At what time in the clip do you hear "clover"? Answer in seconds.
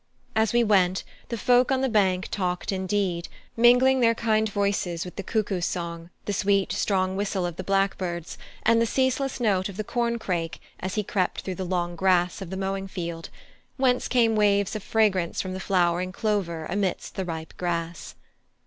16.11-16.65